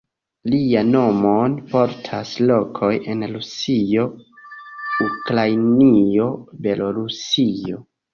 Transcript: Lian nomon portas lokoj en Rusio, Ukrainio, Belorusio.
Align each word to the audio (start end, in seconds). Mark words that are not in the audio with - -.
Lian 0.51 0.87
nomon 0.93 1.57
portas 1.73 2.31
lokoj 2.51 2.89
en 3.13 3.25
Rusio, 3.33 4.05
Ukrainio, 5.09 6.27
Belorusio. 6.65 7.79